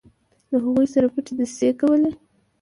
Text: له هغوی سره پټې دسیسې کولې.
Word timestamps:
له 0.51 0.57
هغوی 0.63 0.87
سره 0.93 1.07
پټې 1.13 1.33
دسیسې 1.39 1.69
کولې. 1.79 2.11